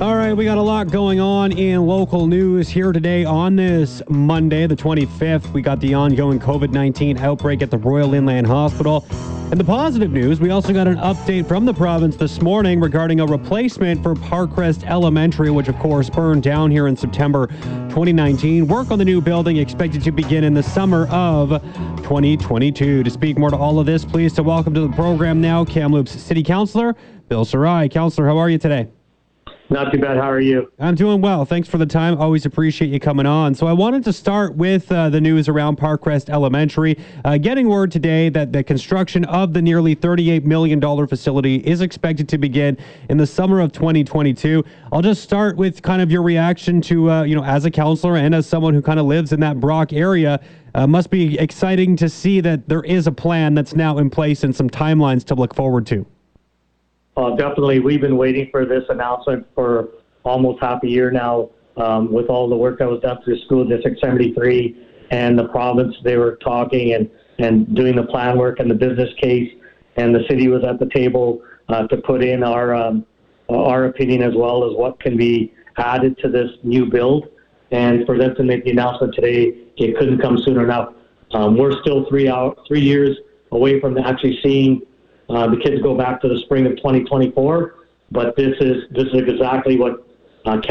All 0.00 0.16
right, 0.16 0.32
we 0.32 0.46
got 0.46 0.56
a 0.56 0.62
lot 0.62 0.90
going 0.90 1.20
on 1.20 1.52
in 1.52 1.86
local 1.86 2.26
news 2.26 2.70
here 2.70 2.90
today 2.90 3.26
on 3.26 3.54
this 3.54 4.00
Monday, 4.08 4.66
the 4.66 4.74
25th. 4.74 5.52
We 5.52 5.60
got 5.60 5.78
the 5.80 5.92
ongoing 5.92 6.40
COVID 6.40 6.70
19 6.70 7.18
outbreak 7.18 7.60
at 7.60 7.70
the 7.70 7.76
Royal 7.76 8.14
Inland 8.14 8.46
Hospital. 8.46 9.04
And 9.50 9.60
the 9.60 9.64
positive 9.64 10.10
news, 10.10 10.40
we 10.40 10.48
also 10.48 10.72
got 10.72 10.88
an 10.88 10.96
update 10.96 11.46
from 11.46 11.66
the 11.66 11.74
province 11.74 12.16
this 12.16 12.40
morning 12.40 12.80
regarding 12.80 13.20
a 13.20 13.26
replacement 13.26 14.02
for 14.02 14.14
Parkcrest 14.14 14.84
Elementary, 14.84 15.50
which 15.50 15.68
of 15.68 15.78
course 15.78 16.08
burned 16.08 16.44
down 16.44 16.70
here 16.70 16.86
in 16.86 16.96
September 16.96 17.48
2019. 17.90 18.68
Work 18.68 18.90
on 18.90 18.98
the 18.98 19.04
new 19.04 19.20
building 19.20 19.58
expected 19.58 20.02
to 20.04 20.12
begin 20.12 20.44
in 20.44 20.54
the 20.54 20.62
summer 20.62 21.08
of 21.08 21.50
2022. 22.04 23.02
To 23.02 23.10
speak 23.10 23.36
more 23.36 23.50
to 23.50 23.56
all 23.56 23.78
of 23.78 23.84
this, 23.84 24.06
please 24.06 24.32
to 24.32 24.42
welcome 24.42 24.72
to 24.72 24.80
the 24.80 24.94
program 24.94 25.42
now 25.42 25.62
Kamloops 25.62 26.12
City 26.12 26.42
Councilor 26.42 26.96
Bill 27.28 27.44
Sarai. 27.44 27.90
Councilor, 27.90 28.26
how 28.26 28.38
are 28.38 28.48
you 28.48 28.56
today? 28.56 28.88
Not 29.70 29.92
too 29.92 29.98
bad. 29.98 30.16
How 30.16 30.28
are 30.28 30.40
you? 30.40 30.72
I'm 30.80 30.96
doing 30.96 31.20
well. 31.20 31.44
Thanks 31.44 31.68
for 31.68 31.78
the 31.78 31.86
time. 31.86 32.18
Always 32.18 32.44
appreciate 32.44 32.88
you 32.88 32.98
coming 32.98 33.24
on. 33.24 33.54
So 33.54 33.68
I 33.68 33.72
wanted 33.72 34.02
to 34.02 34.12
start 34.12 34.56
with 34.56 34.90
uh, 34.90 35.10
the 35.10 35.20
news 35.20 35.48
around 35.48 35.78
Parkcrest 35.78 36.28
Elementary. 36.28 36.98
Uh, 37.24 37.38
getting 37.38 37.68
word 37.68 37.92
today 37.92 38.30
that 38.30 38.52
the 38.52 38.64
construction 38.64 39.24
of 39.26 39.52
the 39.52 39.62
nearly 39.62 39.94
$38 39.94 40.42
million 40.42 40.80
facility 41.06 41.58
is 41.58 41.82
expected 41.82 42.28
to 42.30 42.38
begin 42.38 42.76
in 43.10 43.16
the 43.16 43.26
summer 43.26 43.60
of 43.60 43.70
2022. 43.70 44.64
I'll 44.90 45.02
just 45.02 45.22
start 45.22 45.56
with 45.56 45.82
kind 45.82 46.02
of 46.02 46.10
your 46.10 46.22
reaction 46.22 46.80
to, 46.82 47.08
uh, 47.08 47.22
you 47.22 47.36
know, 47.36 47.44
as 47.44 47.64
a 47.64 47.70
counselor 47.70 48.16
and 48.16 48.34
as 48.34 48.48
someone 48.48 48.74
who 48.74 48.82
kind 48.82 48.98
of 48.98 49.06
lives 49.06 49.32
in 49.32 49.38
that 49.38 49.60
Brock 49.60 49.92
area. 49.92 50.40
Uh, 50.74 50.88
must 50.88 51.10
be 51.10 51.38
exciting 51.38 51.94
to 51.96 52.08
see 52.08 52.40
that 52.40 52.68
there 52.68 52.82
is 52.82 53.06
a 53.06 53.12
plan 53.12 53.54
that's 53.54 53.76
now 53.76 53.98
in 53.98 54.10
place 54.10 54.42
and 54.42 54.54
some 54.54 54.68
timelines 54.68 55.24
to 55.24 55.36
look 55.36 55.54
forward 55.54 55.86
to. 55.86 56.04
Uh, 57.16 57.30
definitely, 57.36 57.80
we've 57.80 58.00
been 58.00 58.16
waiting 58.16 58.48
for 58.50 58.64
this 58.64 58.84
announcement 58.88 59.46
for 59.54 59.88
almost 60.22 60.62
half 60.62 60.82
a 60.84 60.88
year 60.88 61.10
now. 61.10 61.50
Um, 61.76 62.12
with 62.12 62.26
all 62.26 62.48
the 62.48 62.56
work 62.56 62.78
that 62.80 62.88
was 62.90 63.00
done 63.00 63.18
through 63.24 63.38
School 63.44 63.64
District 63.64 63.98
73 64.00 64.86
and 65.12 65.38
the 65.38 65.48
province, 65.48 65.94
they 66.04 66.16
were 66.16 66.36
talking 66.36 66.94
and 66.94 67.10
and 67.38 67.74
doing 67.74 67.96
the 67.96 68.02
plan 68.02 68.36
work 68.36 68.60
and 68.60 68.70
the 68.70 68.74
business 68.74 69.08
case, 69.20 69.50
and 69.96 70.14
the 70.14 70.24
city 70.28 70.48
was 70.48 70.62
at 70.64 70.78
the 70.78 70.90
table 70.94 71.40
uh, 71.68 71.86
to 71.86 71.96
put 71.98 72.22
in 72.22 72.42
our 72.42 72.74
um, 72.74 73.06
our 73.48 73.86
opinion 73.86 74.22
as 74.22 74.34
well 74.36 74.68
as 74.68 74.76
what 74.76 75.00
can 75.00 75.16
be 75.16 75.54
added 75.78 76.18
to 76.18 76.28
this 76.28 76.50
new 76.62 76.86
build. 76.86 77.28
And 77.70 78.04
for 78.04 78.18
them 78.18 78.34
to 78.34 78.42
make 78.42 78.64
the 78.64 78.72
announcement 78.72 79.14
today, 79.14 79.54
it 79.76 79.96
couldn't 79.96 80.20
come 80.20 80.38
soon 80.38 80.58
enough. 80.58 80.92
Um, 81.32 81.56
we're 81.56 81.80
still 81.80 82.04
three 82.08 82.28
out 82.28 82.58
three 82.66 82.80
years 82.80 83.16
away 83.52 83.80
from 83.80 83.96
actually 83.98 84.38
seeing 84.42 84.82
uh, 85.30 85.48
the 85.48 85.56
kids 85.56 85.80
go 85.82 85.96
back 85.96 86.20
to 86.22 86.28
the 86.28 86.40
spring 86.40 86.66
of 86.66 86.76
2024, 86.76 87.74
but 88.10 88.36
this 88.36 88.56
is 88.60 88.84
this 88.90 89.06
is 89.06 89.22
exactly 89.28 89.78
what 89.78 90.06
uh, 90.44 90.52
and 90.52 90.62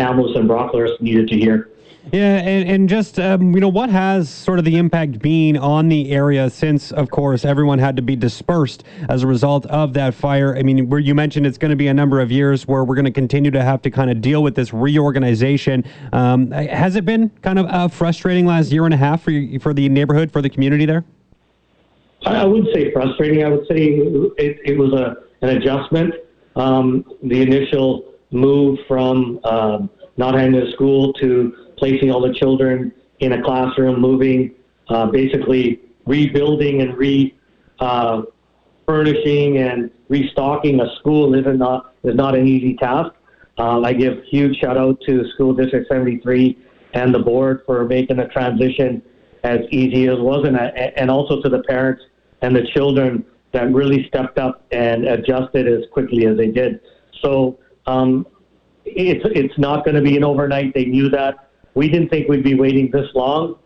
Brocklehurst 0.49 0.99
needed 1.02 1.27
to 1.29 1.38
hear. 1.38 1.69
Yeah, 2.11 2.38
and, 2.38 2.67
and 2.67 2.89
just, 2.89 3.19
um, 3.19 3.53
you 3.53 3.59
know, 3.59 3.67
what 3.67 3.89
has 3.89 4.30
sort 4.30 4.57
of 4.57 4.65
the 4.65 4.77
impact 4.77 5.19
been 5.19 5.57
on 5.57 5.89
the 5.89 6.11
area 6.11 6.49
since, 6.49 6.91
of 6.91 7.11
course, 7.11 7.45
everyone 7.45 7.77
had 7.77 7.95
to 7.97 8.02
be 8.02 8.15
dispersed 8.15 8.83
as 9.09 9.23
a 9.23 9.27
result 9.27 9.65
of 9.67 9.93
that 9.93 10.13
fire? 10.13 10.55
I 10.55 10.63
mean, 10.63 10.89
where 10.89 10.99
you 10.99 11.13
mentioned 11.13 11.45
it's 11.45 11.57
going 11.57 11.69
to 11.69 11.75
be 11.75 11.87
a 11.87 11.93
number 11.93 12.19
of 12.19 12.31
years 12.31 12.67
where 12.67 12.83
we're 12.83 12.95
going 12.95 13.05
to 13.05 13.11
continue 13.11 13.52
to 13.52 13.61
have 13.61 13.81
to 13.83 13.91
kind 13.91 14.09
of 14.09 14.21
deal 14.21 14.41
with 14.41 14.55
this 14.55 14.73
reorganization. 14.73 15.85
Um, 16.13 16.52
has 16.52 16.95
it 16.95 17.05
been 17.05 17.30
kind 17.41 17.59
of 17.59 17.67
a 17.69 17.89
frustrating 17.89 18.45
last 18.45 18.71
year 18.71 18.85
and 18.85 18.93
a 18.93 18.97
half 18.97 19.21
for, 19.21 19.31
you, 19.31 19.59
for 19.59 19.73
the 19.73 19.87
neighborhood, 19.89 20.31
for 20.31 20.41
the 20.41 20.49
community 20.49 20.85
there? 20.85 21.03
I 22.25 22.45
wouldn't 22.45 22.73
say 22.73 22.92
frustrating. 22.92 23.44
I 23.44 23.50
would 23.50 23.67
say 23.67 23.78
it, 24.38 24.59
it 24.66 24.78
was 24.78 24.94
a, 24.94 25.17
an 25.45 25.58
adjustment. 25.58 26.14
Um, 26.56 27.06
the 27.23 27.42
initial 27.42 28.14
move 28.31 28.80
from 28.88 29.39
uh, 29.44 29.80
not 30.17 30.36
having 30.36 30.56
a 30.56 30.72
school 30.73 31.14
to 31.14 31.53
placing 31.78 32.11
all 32.11 32.22
the 32.22 32.34
children 32.34 32.92
in 33.20 33.34
a 33.34 33.44
classroom, 33.44 34.00
moving, 34.02 34.53
uh, 34.89 35.06
basically 35.08 35.81
rebuilding 36.06 36.81
and 36.81 36.98
re 36.98 37.33
uh, 37.80 38.23
furnishing 38.86 39.58
and 39.58 39.92
restocking 40.10 40.82
a 40.82 40.95
school 40.98 41.33
is 41.36 41.45
not 41.58 41.93
is 42.04 42.16
not 42.16 42.36
an 42.36 42.48
easy 42.48 42.76
task. 42.76 43.11
Um, 43.58 43.86
I 43.86 43.93
give 43.93 44.23
huge 44.26 44.58
shout 44.60 44.77
out 44.77 44.99
to 45.08 45.30
School 45.33 45.54
District 45.54 45.88
73 45.89 46.58
and 46.93 47.14
the 47.14 47.20
board 47.20 47.61
for 47.66 47.83
making 47.86 48.17
the 48.17 48.26
transition 48.26 49.02
as 49.43 49.60
easy 49.70 50.08
as 50.08 50.17
it 50.17 50.22
was, 50.22 50.45
and, 50.45 50.58
and 50.58 51.11
also 51.11 51.42
to 51.42 51.49
the 51.49 51.61
parents 51.64 52.04
and 52.42 52.55
the 52.55 52.66
children 52.73 53.26
that 53.52 53.72
really 53.73 54.08
stepped 54.08 54.38
up 54.38 54.66
and 54.72 55.05
adjusted 55.05 55.67
as 55.67 55.83
quickly 55.92 56.26
as 56.27 56.38
they 56.38 56.48
did. 56.48 56.80
So 57.22 57.60
um, 57.88 58.27
it's 58.86 59.26
it's 59.36 59.58
not 59.58 59.86
going 59.86 59.95
to 59.95 60.02
be 60.02 60.16
an 60.17 60.23
overnight. 60.23 60.73
They 60.73 60.86
knew 60.86 61.10
that. 61.10 61.49
We 61.76 61.89
didn't 61.89 62.10
think 62.10 62.28
we'd 62.28 62.44
be 62.44 62.55
waiting 62.55 62.89
this 62.92 63.08
long, 63.14 63.58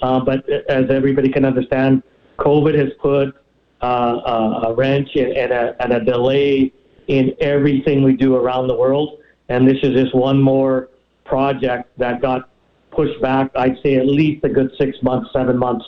uh, 0.00 0.20
but 0.20 0.48
as 0.68 0.90
everybody 0.90 1.30
can 1.30 1.44
understand, 1.44 2.02
COVID 2.38 2.76
has 2.78 2.90
put 3.00 3.34
uh, 3.82 4.62
a 4.66 4.74
wrench 4.74 5.08
and, 5.14 5.32
and, 5.32 5.52
a, 5.52 5.76
and 5.80 5.92
a 5.92 6.04
delay 6.04 6.72
in 7.08 7.34
everything 7.40 8.02
we 8.02 8.16
do 8.16 8.36
around 8.36 8.68
the 8.68 8.76
world. 8.76 9.20
And 9.48 9.66
this 9.66 9.78
is 9.82 9.92
just 9.94 10.14
one 10.14 10.40
more 10.40 10.88
project 11.24 11.96
that 11.98 12.20
got 12.20 12.50
pushed 12.90 13.20
back. 13.20 13.50
I'd 13.56 13.76
say 13.82 13.96
at 13.96 14.06
least 14.06 14.44
a 14.44 14.48
good 14.48 14.70
six 14.78 14.96
months, 15.02 15.30
seven 15.32 15.56
months 15.58 15.84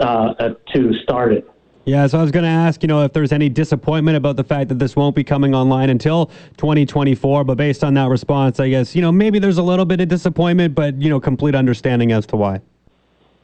uh, 0.00 0.54
to 0.74 0.94
start 1.02 1.32
it. 1.32 1.48
Yeah, 1.86 2.04
so 2.08 2.18
I 2.18 2.22
was 2.22 2.32
going 2.32 2.42
to 2.42 2.50
ask, 2.50 2.82
you 2.82 2.88
know, 2.88 3.04
if 3.04 3.12
there's 3.12 3.30
any 3.30 3.48
disappointment 3.48 4.16
about 4.16 4.34
the 4.34 4.42
fact 4.42 4.68
that 4.70 4.80
this 4.80 4.96
won't 4.96 5.14
be 5.14 5.22
coming 5.22 5.54
online 5.54 5.88
until 5.88 6.26
2024. 6.56 7.44
But 7.44 7.56
based 7.56 7.84
on 7.84 7.94
that 7.94 8.08
response, 8.08 8.58
I 8.58 8.68
guess, 8.68 8.96
you 8.96 9.02
know, 9.02 9.12
maybe 9.12 9.38
there's 9.38 9.58
a 9.58 9.62
little 9.62 9.84
bit 9.84 10.00
of 10.00 10.08
disappointment, 10.08 10.74
but, 10.74 11.00
you 11.00 11.08
know, 11.08 11.20
complete 11.20 11.54
understanding 11.54 12.10
as 12.10 12.26
to 12.26 12.36
why. 12.36 12.60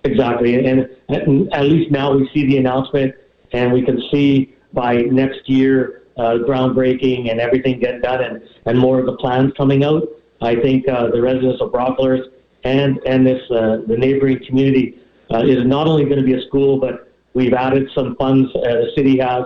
Exactly. 0.03 0.67
And, 0.67 0.89
at 1.09 1.65
least 1.65 1.93
now 1.93 2.17
we 2.17 2.29
see 2.35 2.45
the 2.47 2.57
announcement 2.57 3.15
and 3.53 3.73
we 3.73 3.85
can 3.85 4.03
see 4.11 4.57
by 4.73 4.97
next 5.03 5.49
year 5.49 6.03
uh, 6.17 6.39
groundbreaking 6.39 7.31
and 7.31 7.39
everything 7.39 7.79
getting 7.79 8.01
done 8.01 8.25
and, 8.25 8.43
and 8.67 8.77
more 8.77 8.99
of 8.99 9.07
the 9.07 9.17
plans 9.19 9.53
coming 9.57 9.85
out. 9.85 10.03
I 10.41 10.57
think 10.57 10.89
uh, 10.89 11.11
the 11.11 11.23
residents 11.23 11.61
of 11.61 11.71
Brocklehurst 11.71 12.31
and, 12.65 12.99
and 13.07 13.25
this, 13.25 13.43
uh, 13.53 13.83
the 13.87 13.97
neighboring 13.97 14.45
community 14.45 14.99
uh, 15.31 15.45
is 15.45 15.65
not 15.65 15.87
only 15.87 16.07
going 16.07 16.19
to 16.19 16.25
be 16.25 16.35
a 16.35 16.45
school, 16.49 16.81
but 16.81 17.12
We've 17.35 17.55
added 17.55 17.89
some 17.95 18.17
funds 18.17 18.51
uh, 18.55 18.61
the 18.61 18.91
city 18.95 19.19
has 19.19 19.45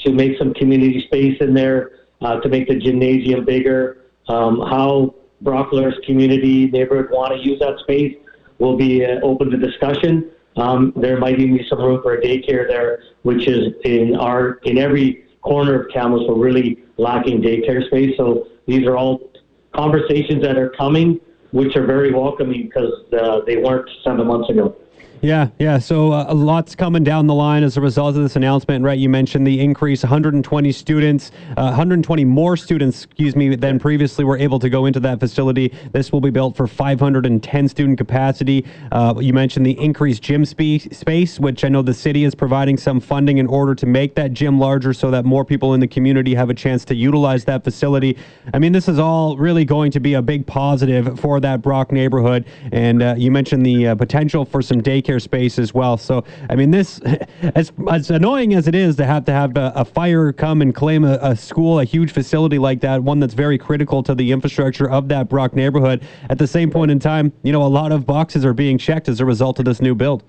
to 0.00 0.12
make 0.12 0.38
some 0.38 0.54
community 0.54 1.04
space 1.06 1.36
in 1.40 1.54
there 1.54 1.92
uh, 2.20 2.40
to 2.40 2.48
make 2.48 2.68
the 2.68 2.76
gymnasium 2.76 3.44
bigger. 3.44 4.04
Um, 4.28 4.60
how 4.60 5.14
Brocklehurst 5.42 6.04
community 6.04 6.66
neighborhood 6.70 7.10
want 7.10 7.32
to 7.32 7.48
use 7.48 7.58
that 7.60 7.78
space 7.80 8.16
will 8.58 8.76
be 8.76 9.04
uh, 9.04 9.20
open 9.22 9.50
to 9.50 9.56
discussion. 9.56 10.30
Um, 10.56 10.92
there 10.96 11.18
might 11.18 11.38
even 11.38 11.56
be 11.56 11.66
some 11.68 11.78
room 11.78 12.02
for 12.02 12.14
a 12.14 12.20
daycare 12.20 12.66
there, 12.66 13.00
which 13.22 13.46
is 13.46 13.74
in 13.84 14.16
our 14.16 14.54
in 14.64 14.78
every 14.78 15.24
corner 15.42 15.82
of 15.82 15.92
Kamloops. 15.92 16.26
We're 16.28 16.42
really 16.42 16.82
lacking 16.96 17.42
daycare 17.42 17.86
space. 17.86 18.16
So 18.16 18.48
these 18.66 18.86
are 18.86 18.96
all 18.96 19.30
conversations 19.74 20.42
that 20.42 20.56
are 20.56 20.70
coming, 20.70 21.20
which 21.52 21.76
are 21.76 21.86
very 21.86 22.12
welcoming 22.12 22.64
because 22.64 22.92
uh, 23.12 23.40
they 23.46 23.58
weren't 23.58 23.88
seven 24.02 24.26
months 24.26 24.50
ago. 24.50 24.76
Yeah, 25.20 25.48
yeah. 25.58 25.78
So 25.78 26.12
uh, 26.12 26.26
a 26.28 26.34
lot's 26.34 26.76
coming 26.76 27.02
down 27.02 27.26
the 27.26 27.34
line 27.34 27.64
as 27.64 27.76
a 27.76 27.80
result 27.80 28.16
of 28.16 28.22
this 28.22 28.36
announcement, 28.36 28.84
right? 28.84 28.98
You 28.98 29.08
mentioned 29.08 29.46
the 29.46 29.60
increase 29.60 30.04
120 30.04 30.70
students, 30.70 31.32
uh, 31.56 31.64
120 31.64 32.24
more 32.24 32.56
students, 32.56 33.04
excuse 33.04 33.34
me, 33.34 33.56
than 33.56 33.80
previously 33.80 34.24
were 34.24 34.38
able 34.38 34.60
to 34.60 34.70
go 34.70 34.86
into 34.86 35.00
that 35.00 35.18
facility. 35.18 35.74
This 35.92 36.12
will 36.12 36.20
be 36.20 36.30
built 36.30 36.56
for 36.56 36.68
510 36.68 37.68
student 37.68 37.98
capacity. 37.98 38.64
Uh, 38.92 39.14
you 39.18 39.32
mentioned 39.32 39.66
the 39.66 39.78
increased 39.80 40.22
gym 40.22 40.44
spe- 40.44 40.92
space, 40.92 41.40
which 41.40 41.64
I 41.64 41.68
know 41.68 41.82
the 41.82 41.94
city 41.94 42.22
is 42.22 42.34
providing 42.36 42.76
some 42.76 43.00
funding 43.00 43.38
in 43.38 43.48
order 43.48 43.74
to 43.74 43.86
make 43.86 44.14
that 44.14 44.32
gym 44.32 44.60
larger 44.60 44.92
so 44.92 45.10
that 45.10 45.24
more 45.24 45.44
people 45.44 45.74
in 45.74 45.80
the 45.80 45.88
community 45.88 46.34
have 46.34 46.48
a 46.48 46.54
chance 46.54 46.84
to 46.86 46.94
utilize 46.94 47.44
that 47.46 47.64
facility. 47.64 48.16
I 48.54 48.60
mean, 48.60 48.72
this 48.72 48.88
is 48.88 49.00
all 49.00 49.36
really 49.36 49.64
going 49.64 49.90
to 49.92 50.00
be 50.00 50.14
a 50.14 50.22
big 50.22 50.46
positive 50.46 51.18
for 51.18 51.40
that 51.40 51.60
Brock 51.60 51.90
neighborhood. 51.90 52.44
And 52.70 53.02
uh, 53.02 53.14
you 53.18 53.32
mentioned 53.32 53.66
the 53.66 53.88
uh, 53.88 53.94
potential 53.96 54.44
for 54.44 54.62
some 54.62 54.80
daycare 54.88 55.20
space 55.20 55.58
as 55.58 55.74
well. 55.74 55.98
So, 55.98 56.24
I 56.48 56.54
mean, 56.54 56.70
this, 56.70 57.00
as, 57.54 57.72
as 57.90 58.10
annoying 58.10 58.54
as 58.54 58.66
it 58.68 58.74
is 58.74 58.96
to 58.96 59.04
have 59.04 59.24
to 59.26 59.32
have 59.32 59.56
a, 59.56 59.72
a 59.76 59.84
fire 59.84 60.32
come 60.32 60.62
and 60.62 60.74
claim 60.74 61.04
a, 61.04 61.18
a, 61.20 61.36
school, 61.36 61.80
a 61.80 61.84
huge 61.84 62.12
facility 62.12 62.58
like 62.58 62.80
that, 62.80 63.02
one 63.02 63.20
that's 63.20 63.34
very 63.34 63.58
critical 63.58 64.02
to 64.02 64.14
the 64.14 64.32
infrastructure 64.32 64.88
of 64.90 65.08
that 65.08 65.28
Brock 65.28 65.54
neighborhood, 65.54 66.02
at 66.30 66.38
the 66.38 66.46
same 66.46 66.70
point 66.70 66.90
in 66.90 66.98
time, 66.98 67.32
you 67.42 67.52
know, 67.52 67.62
a 67.62 67.68
lot 67.68 67.92
of 67.92 68.06
boxes 68.06 68.44
are 68.44 68.54
being 68.54 68.78
checked 68.78 69.08
as 69.08 69.20
a 69.20 69.24
result 69.24 69.58
of 69.58 69.64
this 69.64 69.80
new 69.80 69.94
build. 69.94 70.22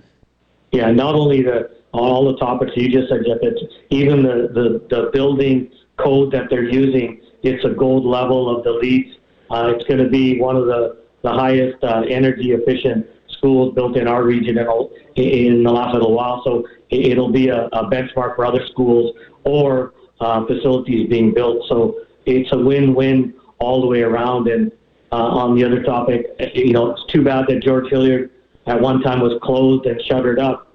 Yeah, 0.71 0.91
not 0.91 1.15
only 1.15 1.41
the 1.41 1.79
all 1.91 2.31
the 2.31 2.37
topics 2.37 2.73
you 2.75 2.89
just 2.89 3.09
said, 3.09 3.21
Jeff, 3.25 3.39
it's 3.41 3.61
even 3.89 4.21
the, 4.21 4.49
the, 4.53 4.95
the 4.95 5.09
building 5.11 5.71
code 5.97 6.31
that 6.31 6.47
they're 6.49 6.69
using, 6.69 7.21
it's 7.41 7.65
a 7.65 7.69
gold 7.69 8.05
level 8.05 8.55
of 8.55 8.63
the 8.63 8.71
LEED. 8.71 9.15
Uh, 9.49 9.73
it's 9.75 9.83
going 9.85 10.03
to 10.03 10.09
be 10.09 10.39
one 10.39 10.55
of 10.55 10.67
the, 10.67 10.97
the 11.23 11.31
highest 11.31 11.83
uh, 11.83 12.03
energy 12.07 12.51
efficient 12.51 13.07
schools 13.39 13.73
built 13.73 13.97
in 13.97 14.07
our 14.07 14.23
region 14.23 14.57
in, 14.59 15.23
in 15.23 15.63
the 15.63 15.71
last 15.71 15.93
little 15.95 16.13
while. 16.13 16.43
So 16.45 16.67
it'll 16.89 17.31
be 17.31 17.49
a, 17.49 17.65
a 17.65 17.89
benchmark 17.89 18.35
for 18.35 18.45
other 18.45 18.65
schools 18.67 19.15
or 19.43 19.93
uh, 20.19 20.45
facilities 20.45 21.09
being 21.09 21.33
built. 21.33 21.65
So 21.67 22.01
it's 22.25 22.51
a 22.51 22.57
win-win 22.57 23.33
all 23.59 23.81
the 23.81 23.87
way 23.87 24.03
around. 24.03 24.47
And 24.47 24.71
uh, 25.11 25.15
on 25.15 25.55
the 25.55 25.63
other 25.63 25.81
topic, 25.81 26.27
you 26.53 26.73
know, 26.73 26.91
it's 26.91 27.05
too 27.11 27.23
bad 27.23 27.47
that 27.47 27.63
George 27.63 27.89
Hilliard 27.89 28.29
at 28.67 28.79
one 28.79 29.01
time 29.01 29.21
was 29.21 29.33
closed 29.41 29.85
and 29.87 29.99
shuttered 30.03 30.39
up. 30.39 30.67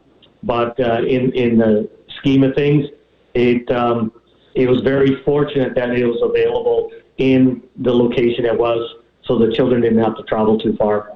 But 0.43 0.79
uh, 0.79 1.03
in 1.17 1.33
in 1.33 1.57
the 1.57 1.89
scheme 2.19 2.43
of 2.45 2.55
things, 2.55 2.87
it 3.35 3.71
um, 3.71 4.13
it 4.55 4.69
was 4.69 4.81
very 4.83 5.23
fortunate 5.25 5.75
that 5.75 5.91
it 5.91 6.05
was 6.05 6.21
available 6.23 6.91
in 7.17 7.63
the 7.77 7.95
location 7.95 8.45
it 8.45 8.59
was, 8.59 8.97
so 9.25 9.39
the 9.39 9.53
children 9.53 9.81
didn't 9.81 10.03
have 10.03 10.17
to 10.17 10.23
travel 10.25 10.59
too 10.59 10.77
far. 10.77 11.13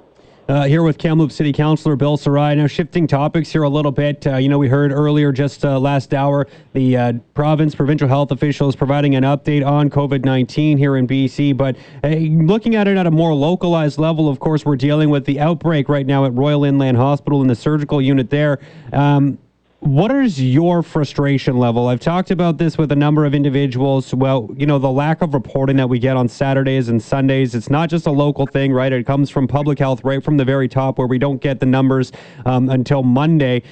Uh, 0.49 0.65
here 0.65 0.83
with 0.83 0.97
Kamloops 0.97 1.35
City 1.35 1.53
Councilor 1.53 1.95
Bill 1.95 2.17
Sarai. 2.17 2.55
Now, 2.55 2.67
shifting 2.67 3.07
topics 3.07 3.53
here 3.53 3.65
a 3.65 3.69
little 3.69 3.93
bit. 3.93 4.27
Uh, 4.27 4.37
you 4.37 4.49
know, 4.49 4.57
we 4.57 4.67
heard 4.67 4.93
earlier, 4.93 5.31
just 5.31 5.63
uh, 5.63 5.79
last 5.79 6.15
hour, 6.15 6.47
the 6.73 6.97
uh, 6.97 7.13
province 7.35 7.75
provincial 7.75 8.09
health 8.09 8.31
officials 8.31 8.75
providing 8.75 9.15
an 9.15 9.25
update 9.25 9.63
on 9.67 9.91
COVID 9.91 10.25
19 10.25 10.79
here 10.79 10.97
in 10.97 11.07
BC. 11.07 11.55
But 11.55 11.77
uh, 12.03 12.09
looking 12.09 12.77
at 12.77 12.89
it 12.89 12.97
at 12.97 13.07
a 13.07 13.11
more 13.11 13.35
localized 13.35 13.99
level, 13.99 14.27
of 14.27 14.41
course, 14.41 14.65
we're 14.65 14.77
dealing 14.77 15.11
with 15.11 15.27
the 15.27 15.39
outbreak 15.39 15.87
right 15.87 16.07
now 16.07 16.25
at 16.25 16.33
Royal 16.33 16.65
Inland 16.65 16.97
Hospital 16.97 17.43
in 17.43 17.49
the 17.49 17.55
surgical 17.55 18.01
unit 18.01 18.31
there. 18.31 18.59
Um, 18.95 19.37
what 19.81 20.11
is 20.11 20.43
your 20.43 20.83
frustration 20.83 21.57
level? 21.57 21.87
I've 21.87 22.01
talked 22.01 22.33
about 22.33 22.59
this 22.59 22.77
with 22.77 22.91
a 22.91 22.97
number 22.97 23.25
of 23.25 23.33
individuals. 23.33 24.13
Well, 24.13 24.51
you 24.57 24.67
know, 24.67 24.79
the 24.79 24.91
lack 24.91 25.23
of 25.23 25.35
reporting 25.35 25.77
that 25.77 25.89
we 25.89 26.01
get 26.01 26.17
on 26.17 26.29
Saturdays 26.29 26.89
and 26.89 27.01
Sundays, 27.01 27.55
it's 27.55 27.71
not 27.71 27.89
just 27.89 28.07
a 28.07 28.11
local 28.11 28.45
thing, 28.45 28.73
right? 28.73 28.93
It 28.93 29.07
comes 29.07 29.31
from 29.31 29.47
public 29.47 29.79
health 29.79 30.03
right 30.03 30.23
from 30.23 30.37
the 30.37 30.45
very 30.45 30.69
top 30.69 30.99
where 30.99 31.07
we 31.07 31.19
don't 31.19 31.41
get 31.41 31.61
the 31.61 31.67
numbers 31.67 32.11
um, 32.45 32.69
until 32.71 33.05
Monday. 33.05 33.63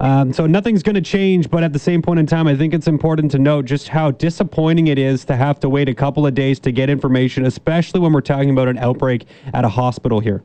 Um, 0.00 0.34
so 0.34 0.46
nothing's 0.46 0.82
going 0.82 0.96
to 0.96 1.00
change, 1.00 1.48
but 1.48 1.62
at 1.62 1.72
the 1.72 1.78
same 1.78 2.02
point 2.02 2.20
in 2.20 2.26
time, 2.26 2.46
I 2.46 2.56
think 2.56 2.74
it's 2.74 2.88
important 2.88 3.30
to 3.30 3.38
note 3.38 3.64
just 3.64 3.88
how 3.88 4.10
disappointing 4.10 4.88
it 4.88 4.98
is 4.98 5.24
to 5.26 5.36
have 5.36 5.60
to 5.60 5.68
wait 5.70 5.88
a 5.88 5.94
couple 5.94 6.26
of 6.26 6.34
days 6.34 6.60
to 6.60 6.72
get 6.72 6.90
information, 6.90 7.46
especially 7.46 8.00
when 8.00 8.12
we're 8.12 8.20
talking 8.20 8.50
about 8.50 8.68
an 8.68 8.76
outbreak 8.76 9.26
at 9.54 9.64
a 9.64 9.68
hospital 9.68 10.20
here. 10.20 10.42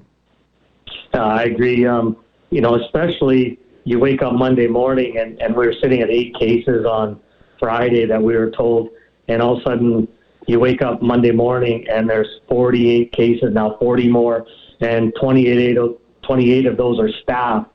Uh, 1.13 1.17
I 1.17 1.43
agree. 1.43 1.85
Um, 1.85 2.15
you 2.51 2.61
know, 2.61 2.75
especially 2.75 3.59
you 3.83 3.99
wake 3.99 4.21
up 4.21 4.33
Monday 4.33 4.67
morning 4.67 5.17
and, 5.17 5.41
and 5.41 5.55
we 5.55 5.65
were 5.65 5.73
sitting 5.81 6.01
at 6.01 6.09
eight 6.09 6.35
cases 6.35 6.85
on 6.85 7.19
Friday 7.59 8.05
that 8.05 8.21
we 8.21 8.35
were 8.35 8.51
told, 8.51 8.89
and 9.27 9.41
all 9.41 9.57
of 9.57 9.61
a 9.61 9.63
sudden 9.63 10.07
you 10.47 10.59
wake 10.59 10.81
up 10.81 11.01
Monday 11.01 11.31
morning 11.31 11.85
and 11.91 12.09
there's 12.09 12.27
48 12.47 13.11
cases 13.11 13.49
now, 13.53 13.77
40 13.79 14.09
more, 14.09 14.45
and 14.81 15.13
28 15.19 15.77
of, 15.77 15.97
28 16.23 16.65
of 16.65 16.77
those 16.77 16.99
are 16.99 17.09
staff. 17.23 17.67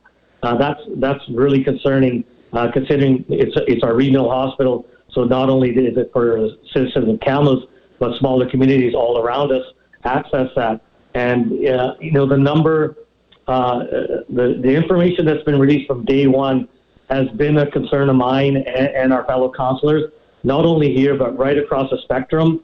Uh, 0.42 0.56
that's 0.58 0.80
that's 0.96 1.22
really 1.30 1.64
concerning, 1.64 2.22
uh, 2.52 2.70
considering 2.70 3.24
it's 3.28 3.56
it's 3.66 3.82
our 3.82 3.94
regional 3.94 4.28
hospital. 4.28 4.86
So 5.12 5.24
not 5.24 5.48
only 5.48 5.70
is 5.70 5.96
it 5.96 6.10
for 6.12 6.48
citizens 6.72 7.08
of 7.08 7.20
Kamloops, 7.20 7.66
but 7.98 8.18
smaller 8.18 8.48
communities 8.50 8.94
all 8.94 9.18
around 9.18 9.52
us 9.52 9.64
access 10.04 10.48
that. 10.56 10.82
And 11.14 11.66
uh, 11.66 11.94
you 12.00 12.12
know 12.12 12.26
the 12.26 12.36
number 12.36 12.96
uh, 13.46 13.78
the, 14.28 14.58
the 14.62 14.74
information 14.74 15.24
that's 15.26 15.42
been 15.44 15.58
released 15.58 15.86
from 15.86 16.04
day 16.04 16.26
one 16.26 16.68
has 17.10 17.28
been 17.36 17.58
a 17.58 17.70
concern 17.70 18.08
of 18.08 18.16
mine 18.16 18.56
and, 18.56 18.66
and 18.66 19.12
our 19.12 19.24
fellow 19.26 19.52
counselors, 19.52 20.10
not 20.42 20.64
only 20.64 20.94
here, 20.94 21.16
but 21.16 21.36
right 21.38 21.58
across 21.58 21.90
the 21.90 21.98
spectrum. 22.02 22.62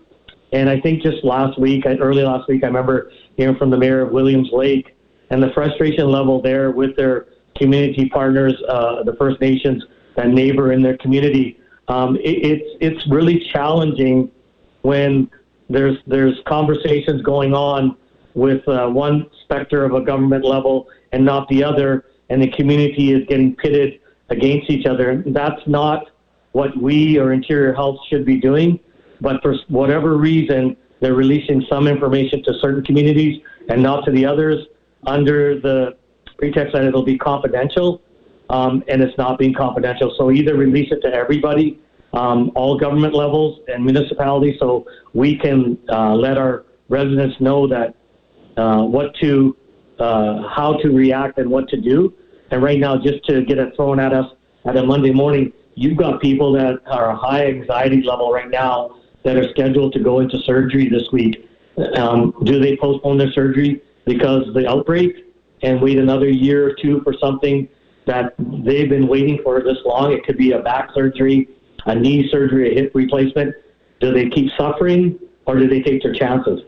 And 0.52 0.68
I 0.68 0.80
think 0.80 1.02
just 1.02 1.22
last 1.22 1.58
week, 1.58 1.84
early 1.86 2.22
last 2.22 2.48
week, 2.48 2.64
I 2.64 2.66
remember 2.66 3.12
hearing 3.36 3.56
from 3.56 3.70
the 3.70 3.76
mayor 3.76 4.02
of 4.02 4.12
Williams 4.12 4.48
Lake 4.52 4.96
and 5.30 5.42
the 5.42 5.50
frustration 5.52 6.10
level 6.10 6.42
there 6.42 6.70
with 6.70 6.96
their 6.96 7.26
community 7.56 8.08
partners, 8.08 8.54
uh, 8.68 9.02
the 9.04 9.14
First 9.14 9.40
Nations 9.40 9.84
that 10.16 10.28
neighbor 10.28 10.72
in 10.72 10.82
their 10.82 10.96
community. 10.96 11.58
Um, 11.88 12.16
it, 12.16 12.20
it's 12.20 12.76
it's 12.80 13.06
really 13.08 13.48
challenging 13.52 14.30
when 14.82 15.30
there's 15.68 15.98
there's 16.06 16.36
conversations 16.46 17.22
going 17.22 17.54
on 17.54 17.96
with 18.34 18.66
uh, 18.68 18.88
one 18.88 19.26
specter 19.42 19.84
of 19.84 19.94
a 19.94 20.00
government 20.00 20.44
level 20.44 20.88
and 21.12 21.24
not 21.24 21.48
the 21.48 21.64
other, 21.64 22.06
and 22.28 22.42
the 22.42 22.50
community 22.52 23.12
is 23.12 23.26
getting 23.26 23.56
pitted 23.56 24.00
against 24.28 24.70
each 24.70 24.86
other. 24.86 25.22
That's 25.26 25.60
not 25.66 26.10
what 26.52 26.76
we 26.80 27.18
or 27.18 27.32
Interior 27.32 27.74
Health 27.74 27.98
should 28.08 28.24
be 28.24 28.38
doing. 28.38 28.78
But 29.20 29.42
for 29.42 29.54
whatever 29.68 30.16
reason, 30.16 30.76
they're 31.00 31.14
releasing 31.14 31.64
some 31.68 31.86
information 31.86 32.42
to 32.44 32.54
certain 32.60 32.84
communities 32.84 33.42
and 33.68 33.82
not 33.82 34.04
to 34.04 34.10
the 34.10 34.24
others 34.24 34.66
under 35.06 35.60
the 35.60 35.96
pretext 36.38 36.72
that 36.74 36.84
it'll 36.84 37.02
be 37.02 37.18
confidential, 37.18 38.02
um, 38.48 38.82
and 38.88 39.02
it's 39.02 39.16
not 39.18 39.38
being 39.38 39.54
confidential. 39.54 40.14
So 40.18 40.30
either 40.30 40.56
release 40.56 40.90
it 40.90 41.00
to 41.02 41.12
everybody, 41.12 41.78
um, 42.12 42.50
all 42.54 42.78
government 42.78 43.14
levels 43.14 43.60
and 43.68 43.84
municipalities, 43.84 44.56
so 44.58 44.86
we 45.12 45.36
can 45.36 45.78
uh, 45.90 46.14
let 46.14 46.38
our 46.38 46.64
residents 46.88 47.36
know 47.40 47.66
that 47.68 47.94
uh, 48.60 48.82
what 48.84 49.14
to, 49.16 49.56
uh, 49.98 50.48
how 50.48 50.74
to 50.82 50.90
react 50.90 51.38
and 51.38 51.50
what 51.50 51.68
to 51.68 51.80
do. 51.80 52.12
And 52.50 52.62
right 52.62 52.78
now, 52.78 52.98
just 52.98 53.24
to 53.26 53.42
get 53.44 53.58
it 53.58 53.74
thrown 53.76 53.98
at 53.98 54.12
us 54.12 54.26
at 54.66 54.76
a 54.76 54.82
Monday 54.82 55.12
morning, 55.12 55.52
you've 55.76 55.96
got 55.96 56.20
people 56.20 56.52
that 56.52 56.80
are 56.86 57.14
high 57.14 57.46
anxiety 57.46 58.02
level 58.02 58.30
right 58.32 58.50
now 58.50 58.96
that 59.24 59.36
are 59.36 59.48
scheduled 59.50 59.92
to 59.94 60.00
go 60.00 60.20
into 60.20 60.38
surgery 60.40 60.88
this 60.88 61.04
week. 61.12 61.48
Um, 61.94 62.34
do 62.44 62.58
they 62.60 62.76
postpone 62.76 63.16
their 63.16 63.32
surgery 63.32 63.80
because 64.04 64.52
the 64.54 64.68
outbreak 64.68 65.26
and 65.62 65.80
wait 65.80 65.98
another 65.98 66.28
year 66.28 66.68
or 66.68 66.74
two 66.74 67.00
for 67.02 67.14
something 67.20 67.68
that 68.06 68.34
they've 68.38 68.88
been 68.90 69.06
waiting 69.06 69.38
for 69.42 69.62
this 69.62 69.78
long? 69.86 70.12
It 70.12 70.24
could 70.24 70.36
be 70.36 70.52
a 70.52 70.58
back 70.58 70.90
surgery, 70.94 71.48
a 71.86 71.94
knee 71.94 72.28
surgery, 72.30 72.72
a 72.72 72.74
hip 72.74 72.92
replacement. 72.94 73.54
Do 74.00 74.12
they 74.12 74.28
keep 74.28 74.50
suffering 74.58 75.18
or 75.46 75.56
do 75.56 75.68
they 75.68 75.80
take 75.80 76.02
their 76.02 76.12
chances? 76.12 76.60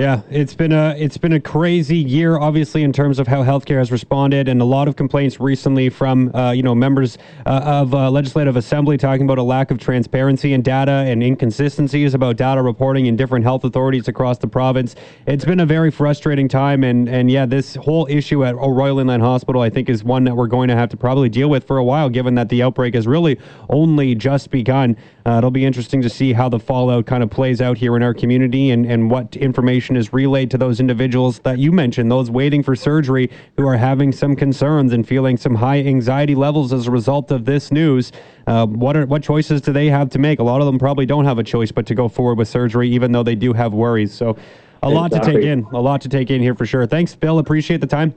Yeah, 0.00 0.22
it's 0.30 0.54
been 0.54 0.72
a 0.72 0.94
it's 0.96 1.18
been 1.18 1.34
a 1.34 1.40
crazy 1.40 1.98
year, 1.98 2.38
obviously, 2.38 2.84
in 2.84 2.90
terms 2.90 3.18
of 3.18 3.26
how 3.26 3.42
healthcare 3.44 3.76
has 3.76 3.92
responded, 3.92 4.48
and 4.48 4.62
a 4.62 4.64
lot 4.64 4.88
of 4.88 4.96
complaints 4.96 5.38
recently 5.38 5.90
from 5.90 6.34
uh, 6.34 6.52
you 6.52 6.62
know 6.62 6.74
members 6.74 7.18
uh, 7.44 7.60
of 7.62 7.92
uh, 7.92 8.10
legislative 8.10 8.56
assembly 8.56 8.96
talking 8.96 9.24
about 9.24 9.36
a 9.36 9.42
lack 9.42 9.70
of 9.70 9.76
transparency 9.78 10.54
in 10.54 10.62
data 10.62 10.90
and 10.90 11.22
inconsistencies 11.22 12.14
about 12.14 12.36
data 12.36 12.62
reporting 12.62 13.04
in 13.04 13.14
different 13.14 13.44
health 13.44 13.62
authorities 13.62 14.08
across 14.08 14.38
the 14.38 14.46
province. 14.46 14.96
It's 15.26 15.44
been 15.44 15.60
a 15.60 15.66
very 15.66 15.90
frustrating 15.90 16.48
time, 16.48 16.82
and 16.82 17.06
and 17.06 17.30
yeah, 17.30 17.44
this 17.44 17.74
whole 17.74 18.06
issue 18.08 18.42
at 18.42 18.56
Royal 18.56 19.00
Inland 19.00 19.22
Hospital, 19.22 19.60
I 19.60 19.68
think, 19.68 19.90
is 19.90 20.02
one 20.02 20.24
that 20.24 20.34
we're 20.34 20.46
going 20.46 20.68
to 20.68 20.76
have 20.76 20.88
to 20.88 20.96
probably 20.96 21.28
deal 21.28 21.50
with 21.50 21.66
for 21.66 21.76
a 21.76 21.84
while, 21.84 22.08
given 22.08 22.36
that 22.36 22.48
the 22.48 22.62
outbreak 22.62 22.94
has 22.94 23.06
really 23.06 23.38
only 23.68 24.14
just 24.14 24.50
begun. 24.50 24.96
Uh, 25.26 25.36
it'll 25.36 25.50
be 25.50 25.66
interesting 25.66 26.00
to 26.00 26.08
see 26.08 26.32
how 26.32 26.48
the 26.48 26.58
fallout 26.58 27.04
kind 27.04 27.22
of 27.22 27.28
plays 27.28 27.60
out 27.60 27.76
here 27.76 27.96
in 27.96 28.02
our 28.02 28.14
community 28.14 28.70
and 28.70 28.86
and 28.86 29.10
what 29.10 29.36
information 29.36 29.89
information 29.90 29.96
is 29.96 30.12
relayed 30.12 30.50
to 30.50 30.58
those 30.58 30.80
individuals 30.80 31.40
that 31.40 31.58
you 31.58 31.72
mentioned, 31.72 32.10
those 32.10 32.30
waiting 32.30 32.62
for 32.62 32.76
surgery 32.76 33.30
who 33.56 33.66
are 33.66 33.76
having 33.76 34.12
some 34.12 34.36
concerns 34.36 34.92
and 34.92 35.06
feeling 35.06 35.36
some 35.36 35.54
high 35.54 35.80
anxiety 35.80 36.34
levels 36.34 36.72
as 36.72 36.86
a 36.86 36.90
result 36.90 37.30
of 37.30 37.44
this 37.44 37.72
news. 37.72 38.12
Uh, 38.46 38.66
what 38.66 38.96
are 38.96 39.06
what 39.06 39.22
choices 39.22 39.60
do 39.60 39.72
they 39.72 39.88
have 39.88 40.08
to 40.10 40.18
make? 40.18 40.38
A 40.38 40.42
lot 40.42 40.60
of 40.60 40.66
them 40.66 40.78
probably 40.78 41.06
don't 41.06 41.24
have 41.24 41.38
a 41.38 41.44
choice 41.44 41.72
but 41.72 41.86
to 41.86 41.94
go 41.94 42.08
forward 42.08 42.38
with 42.38 42.48
surgery, 42.48 42.88
even 42.88 43.12
though 43.12 43.22
they 43.22 43.34
do 43.34 43.52
have 43.52 43.72
worries. 43.72 44.12
So, 44.12 44.36
a 44.82 44.88
exactly. 44.88 44.94
lot 44.94 45.12
to 45.12 45.20
take 45.20 45.44
in. 45.44 45.64
A 45.72 45.80
lot 45.80 46.00
to 46.02 46.08
take 46.08 46.30
in 46.30 46.40
here 46.40 46.54
for 46.54 46.66
sure. 46.66 46.86
Thanks, 46.86 47.14
Bill. 47.14 47.38
Appreciate 47.38 47.80
the 47.80 47.86
time. 47.86 48.14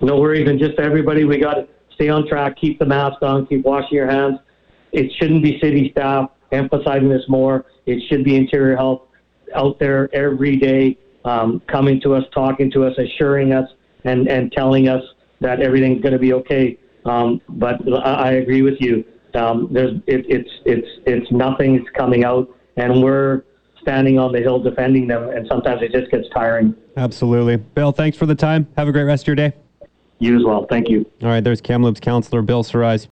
No 0.00 0.20
worries, 0.20 0.48
and 0.48 0.58
just 0.58 0.78
everybody, 0.78 1.24
we 1.24 1.38
got 1.38 1.54
to 1.54 1.68
stay 1.94 2.08
on 2.08 2.26
track. 2.28 2.56
Keep 2.60 2.78
the 2.78 2.86
mask 2.86 3.22
on. 3.22 3.46
Keep 3.46 3.64
washing 3.64 3.96
your 3.96 4.10
hands. 4.10 4.38
It 4.92 5.10
shouldn't 5.18 5.42
be 5.42 5.58
city 5.60 5.90
staff 5.90 6.30
emphasizing 6.52 7.08
this 7.08 7.24
more. 7.28 7.64
It 7.86 8.02
should 8.08 8.24
be 8.24 8.36
interior 8.36 8.76
health 8.76 9.02
out 9.54 9.78
there 9.78 10.14
every 10.14 10.56
day, 10.56 10.98
um, 11.24 11.60
coming 11.68 12.00
to 12.02 12.14
us, 12.14 12.24
talking 12.34 12.70
to 12.72 12.84
us, 12.84 12.96
assuring 12.98 13.52
us, 13.52 13.68
and, 14.04 14.28
and 14.28 14.52
telling 14.52 14.88
us 14.88 15.02
that 15.40 15.60
everything's 15.60 16.02
going 16.02 16.12
to 16.12 16.18
be 16.18 16.32
okay. 16.32 16.78
Um, 17.04 17.40
but 17.48 17.76
I, 18.04 18.12
I 18.12 18.30
agree 18.32 18.62
with 18.62 18.80
you. 18.80 19.04
Um, 19.34 19.68
there's 19.70 19.96
it, 20.06 20.26
it's 20.28 20.50
it's 20.66 20.86
it's 21.06 21.32
nothing's 21.32 21.88
coming 21.96 22.22
out, 22.22 22.54
and 22.76 23.02
we're 23.02 23.44
standing 23.80 24.18
on 24.18 24.32
the 24.32 24.40
hill 24.40 24.62
defending 24.62 25.06
them, 25.06 25.30
and 25.30 25.46
sometimes 25.48 25.80
it 25.82 25.92
just 25.92 26.10
gets 26.10 26.28
tiring. 26.34 26.74
Absolutely, 26.96 27.56
Bill. 27.56 27.92
Thanks 27.92 28.16
for 28.16 28.26
the 28.26 28.34
time. 28.34 28.66
Have 28.76 28.88
a 28.88 28.92
great 28.92 29.04
rest 29.04 29.24
of 29.24 29.28
your 29.28 29.36
day. 29.36 29.52
You 30.18 30.36
as 30.38 30.44
well. 30.44 30.66
Thank 30.68 30.88
you. 30.88 31.04
All 31.22 31.28
right. 31.28 31.42
There's 31.42 31.60
Kamloops 31.60 31.98
Councillor 31.98 32.42
Bill 32.42 32.62
Sarais. 32.62 33.08